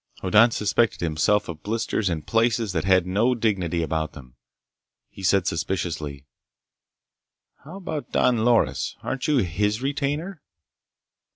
[0.23, 4.35] Hoddan suspected himself of blisters in places that had no dignity about them.
[5.11, 6.25] He said suspiciously:
[7.63, 8.95] "How about Don Loris?
[9.03, 10.41] Aren't you his retainer?"